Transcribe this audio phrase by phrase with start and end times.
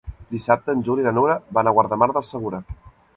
[0.35, 2.63] Dissabte en Juli i na Nura van a Guardamar del Segura.